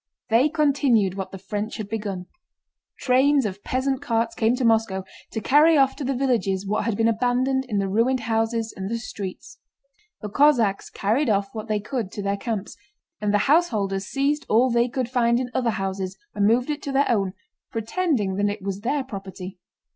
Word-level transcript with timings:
They 0.31 0.49
continued 0.49 1.13
what 1.13 1.29
the 1.29 1.37
French 1.37 1.77
had 1.77 1.87
begun. 1.87 2.25
Trains 3.01 3.45
of 3.45 3.63
peasant 3.63 4.01
carts 4.01 4.33
came 4.33 4.55
to 4.55 4.65
Moscow 4.65 5.03
to 5.31 5.39
carry 5.39 5.77
off 5.77 5.95
to 5.97 6.03
the 6.03 6.15
villages 6.15 6.65
what 6.65 6.85
had 6.85 6.97
been 6.97 7.07
abandoned 7.07 7.65
in 7.65 7.77
the 7.77 7.87
ruined 7.87 8.21
houses 8.21 8.73
and 8.75 8.89
the 8.89 8.97
streets. 8.97 9.59
The 10.21 10.29
Cossacks 10.29 10.89
carried 10.89 11.29
off 11.29 11.53
what 11.53 11.67
they 11.67 11.79
could 11.79 12.11
to 12.13 12.23
their 12.23 12.35
camps, 12.35 12.75
and 13.21 13.31
the 13.31 13.45
householders 13.47 14.05
seized 14.07 14.43
all 14.49 14.71
they 14.71 14.89
could 14.89 15.07
find 15.07 15.39
in 15.39 15.51
other 15.53 15.69
houses 15.69 16.17
and 16.33 16.47
moved 16.47 16.71
it 16.71 16.81
to 16.81 16.91
their 16.91 17.05
own, 17.07 17.33
pretending 17.71 18.37
that 18.37 18.49
it 18.49 18.63
was 18.63 18.79
their 18.81 19.03
property. 19.03 19.59